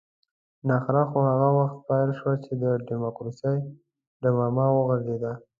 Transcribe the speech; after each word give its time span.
نخره 0.69 1.01
خو 1.09 1.17
هغه 1.29 1.49
وخت 1.57 1.77
پيل 1.87 2.09
شوه 2.19 2.33
چې 2.43 2.51
د 2.61 2.63
ډيموکراسۍ 2.87 3.57
ډمامه 4.21 4.65
وغږېده. 4.71 5.33